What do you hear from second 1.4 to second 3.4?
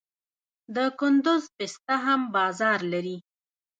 پسته هم بازار لري.